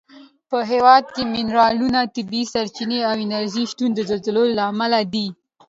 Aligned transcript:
په 0.49 0.59
هېواد 0.71 1.03
کې 1.15 1.23
منرالونه، 1.33 1.99
طبیعي 2.15 2.45
سرچینې 2.53 2.99
او 3.09 3.13
انرژي 3.25 3.63
شتون 3.71 3.89
د 3.93 3.99
زلزلو 4.09 4.43
له 4.57 4.63
امله 4.71 4.99
دی. 5.13 5.27